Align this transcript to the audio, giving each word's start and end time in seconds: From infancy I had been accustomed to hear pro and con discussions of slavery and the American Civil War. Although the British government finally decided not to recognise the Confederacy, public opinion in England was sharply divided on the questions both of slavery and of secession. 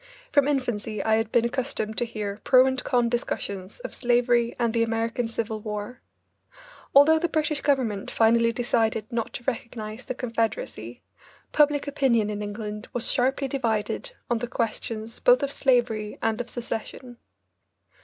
From 0.31 0.47
infancy 0.47 1.03
I 1.03 1.17
had 1.17 1.31
been 1.31 1.45
accustomed 1.45 1.95
to 1.99 2.05
hear 2.05 2.41
pro 2.43 2.65
and 2.65 2.83
con 2.83 3.07
discussions 3.07 3.79
of 3.81 3.93
slavery 3.93 4.55
and 4.57 4.73
the 4.73 4.81
American 4.81 5.27
Civil 5.27 5.59
War. 5.59 6.01
Although 6.95 7.19
the 7.19 7.29
British 7.29 7.61
government 7.61 8.09
finally 8.09 8.51
decided 8.51 9.11
not 9.11 9.31
to 9.33 9.43
recognise 9.43 10.05
the 10.05 10.15
Confederacy, 10.15 11.03
public 11.51 11.85
opinion 11.87 12.31
in 12.31 12.41
England 12.41 12.87
was 12.93 13.11
sharply 13.11 13.47
divided 13.47 14.13
on 14.27 14.39
the 14.39 14.47
questions 14.47 15.19
both 15.19 15.43
of 15.43 15.51
slavery 15.51 16.17
and 16.19 16.41
of 16.41 16.49
secession. 16.49 17.17